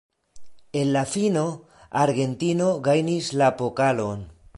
[0.79, 1.43] En la fino,
[2.05, 4.25] Argentino gajnis la pokalon.